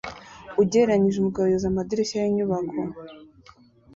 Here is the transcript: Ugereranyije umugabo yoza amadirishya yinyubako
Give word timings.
Ugereranyije 0.61 1.17
umugabo 1.19 1.45
yoza 1.51 1.67
amadirishya 1.69 2.17
yinyubako 2.23 2.81